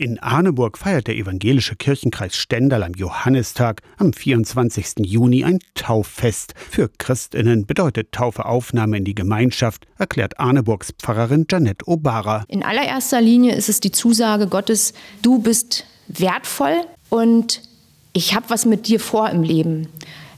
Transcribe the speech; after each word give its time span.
In 0.00 0.18
Arneburg 0.18 0.78
feiert 0.78 1.08
der 1.08 1.16
evangelische 1.16 1.76
Kirchenkreis 1.76 2.34
Stendal 2.34 2.84
am 2.84 2.94
Johannistag 2.94 3.82
am 3.98 4.14
24. 4.14 4.94
Juni 5.00 5.44
ein 5.44 5.58
Tauffest. 5.74 6.54
Für 6.56 6.88
Christinnen 6.96 7.66
bedeutet 7.66 8.10
Taufe 8.10 8.46
Aufnahme 8.46 8.96
in 8.96 9.04
die 9.04 9.14
Gemeinschaft, 9.14 9.86
erklärt 9.98 10.40
Arneburgs 10.40 10.94
Pfarrerin 10.98 11.46
Janette 11.50 11.86
Obara. 11.86 12.46
In 12.48 12.62
allererster 12.62 13.20
Linie 13.20 13.54
ist 13.54 13.68
es 13.68 13.80
die 13.80 13.90
Zusage 13.90 14.46
Gottes, 14.46 14.94
du 15.20 15.38
bist 15.42 15.84
wertvoll 16.08 16.80
und 17.10 17.60
ich 18.14 18.34
habe 18.34 18.48
was 18.48 18.64
mit 18.64 18.88
dir 18.88 19.00
vor 19.00 19.28
im 19.28 19.42
Leben. 19.42 19.88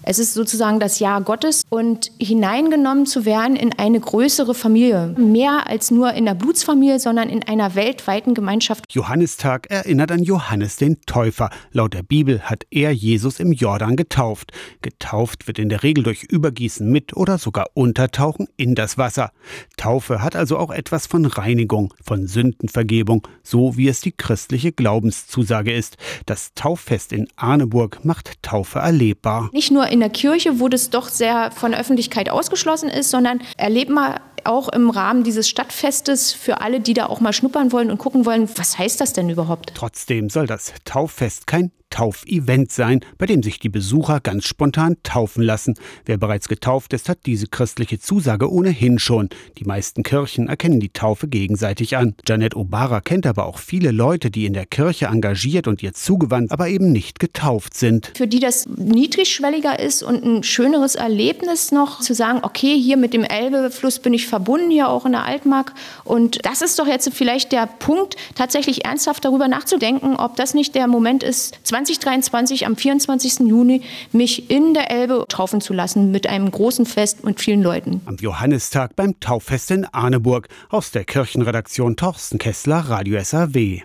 Es 0.04 0.18
ist 0.18 0.34
sozusagen 0.34 0.80
das 0.80 0.98
Jahr 0.98 1.20
Gottes 1.20 1.62
und 1.70 2.10
hineingenommen 2.18 3.06
zu 3.06 3.24
werden 3.24 3.54
in 3.54 3.72
eine 3.78 4.00
größere 4.00 4.52
Familie. 4.52 5.14
Mehr 5.16 5.68
als 5.68 5.92
nur 5.92 6.12
in 6.14 6.24
der 6.24 6.34
Blutsfamilie, 6.34 6.98
sondern 6.98 7.28
in 7.28 7.44
einer 7.44 7.76
weltweiten 7.76 8.34
Gemeinschaft. 8.34 8.84
Johannistag 8.90 9.70
erinnert 9.70 10.10
an 10.10 10.24
Johannes 10.24 10.76
den 10.76 11.00
Täufer. 11.06 11.50
Laut 11.70 11.94
der 11.94 12.02
Bibel 12.02 12.40
hat 12.40 12.64
er 12.70 12.90
Jesus 12.90 13.38
im 13.38 13.52
Jordan 13.52 13.94
getauft. 13.94 14.52
Getauft 14.82 15.46
wird 15.46 15.60
in 15.60 15.68
der 15.68 15.84
Regel 15.84 16.02
durch 16.02 16.24
Übergießen 16.24 16.90
mit 16.90 17.16
oder 17.16 17.38
sogar 17.38 17.66
Untertauchen 17.74 18.48
in 18.56 18.74
das 18.74 18.98
Wasser. 18.98 19.30
Taufe 19.76 20.20
hat 20.20 20.34
also 20.34 20.58
auch 20.58 20.72
etwas 20.72 21.06
von 21.06 21.26
Reinigung, 21.26 21.94
von 22.02 22.26
Sündenvergebung, 22.26 23.28
so 23.44 23.76
wie 23.76 23.86
es 23.86 24.00
die 24.00 24.12
christliche 24.12 24.72
Glaubenszusage 24.72 25.72
ist. 25.72 25.96
Das 26.26 26.54
Tauffest 26.54 27.12
in 27.12 27.28
Arneburg 27.36 28.04
macht 28.04 28.42
Taufe 28.42 28.80
erlebbar. 28.80 29.48
Nicht 29.52 29.70
nur 29.70 29.91
in 29.92 30.00
der 30.00 30.08
Kirche, 30.08 30.58
wo 30.58 30.68
das 30.68 30.88
doch 30.88 31.10
sehr 31.10 31.50
von 31.50 31.72
der 31.72 31.80
Öffentlichkeit 31.80 32.30
ausgeschlossen 32.30 32.88
ist, 32.88 33.10
sondern 33.10 33.42
erleben 33.58 33.92
wir 33.92 34.22
auch 34.44 34.70
im 34.70 34.88
Rahmen 34.88 35.22
dieses 35.22 35.50
Stadtfestes 35.50 36.32
für 36.32 36.62
alle, 36.62 36.80
die 36.80 36.94
da 36.94 37.06
auch 37.06 37.20
mal 37.20 37.34
schnuppern 37.34 37.72
wollen 37.72 37.90
und 37.90 37.98
gucken 37.98 38.24
wollen, 38.24 38.48
was 38.56 38.78
heißt 38.78 39.00
das 39.02 39.12
denn 39.12 39.28
überhaupt? 39.28 39.72
Trotzdem 39.74 40.30
soll 40.30 40.46
das 40.46 40.72
Tauffest 40.86 41.46
kein 41.46 41.70
Taufevent 41.92 42.72
sein, 42.72 43.00
bei 43.18 43.26
dem 43.26 43.42
sich 43.42 43.60
die 43.60 43.68
Besucher 43.68 44.20
ganz 44.20 44.46
spontan 44.46 44.96
taufen 45.02 45.42
lassen. 45.42 45.74
Wer 46.06 46.16
bereits 46.16 46.48
getauft 46.48 46.94
ist, 46.94 47.08
hat 47.08 47.18
diese 47.26 47.46
christliche 47.46 48.00
Zusage 48.00 48.50
ohnehin 48.50 48.98
schon. 48.98 49.28
Die 49.58 49.64
meisten 49.64 50.02
Kirchen 50.02 50.48
erkennen 50.48 50.80
die 50.80 50.88
Taufe 50.88 51.28
gegenseitig 51.28 51.96
an. 51.96 52.14
Janet 52.26 52.56
Obara 52.56 53.02
kennt 53.02 53.26
aber 53.26 53.44
auch 53.44 53.58
viele 53.58 53.92
Leute, 53.92 54.30
die 54.30 54.46
in 54.46 54.54
der 54.54 54.64
Kirche 54.64 55.06
engagiert 55.06 55.68
und 55.68 55.82
ihr 55.82 55.92
zugewandt, 55.92 56.50
aber 56.50 56.68
eben 56.68 56.92
nicht 56.92 57.20
getauft 57.20 57.74
sind. 57.74 58.10
Für 58.16 58.26
die 58.26 58.40
das 58.40 58.66
niedrigschwelliger 58.66 59.78
ist 59.78 60.02
und 60.02 60.24
ein 60.24 60.42
schöneres 60.42 60.94
Erlebnis 60.94 61.72
noch 61.72 62.00
zu 62.00 62.14
sagen, 62.14 62.40
okay, 62.42 62.80
hier 62.80 62.96
mit 62.96 63.12
dem 63.12 63.22
Elbefluss 63.22 63.98
bin 63.98 64.14
ich 64.14 64.26
verbunden, 64.26 64.70
hier 64.70 64.88
auch 64.88 65.04
in 65.04 65.12
der 65.12 65.26
Altmark. 65.26 65.74
Und 66.04 66.44
das 66.46 66.62
ist 66.62 66.78
doch 66.78 66.86
jetzt 66.86 67.10
vielleicht 67.12 67.52
der 67.52 67.66
Punkt, 67.66 68.16
tatsächlich 68.34 68.86
ernsthaft 68.86 69.26
darüber 69.26 69.46
nachzudenken, 69.46 70.16
ob 70.16 70.36
das 70.36 70.54
nicht 70.54 70.74
der 70.74 70.86
Moment 70.86 71.22
ist, 71.22 71.54
20 71.64 71.81
2023 71.84 72.66
am 72.66 72.76
24. 72.76 73.40
Juni 73.40 73.82
mich 74.12 74.50
in 74.50 74.74
der 74.74 74.90
Elbe 74.90 75.24
taufen 75.28 75.60
zu 75.60 75.72
lassen 75.72 76.10
mit 76.10 76.26
einem 76.26 76.50
großen 76.50 76.86
Fest 76.86 77.24
mit 77.24 77.40
vielen 77.40 77.62
Leuten. 77.62 78.00
Am 78.06 78.16
Johannistag 78.16 78.94
beim 78.96 79.18
Tauffest 79.20 79.70
in 79.70 79.84
Arneburg 79.86 80.48
aus 80.68 80.90
der 80.90 81.04
Kirchenredaktion 81.04 81.96
Torsten 81.96 82.38
Kessler 82.38 82.78
Radio 82.78 83.22
SAW. 83.22 83.80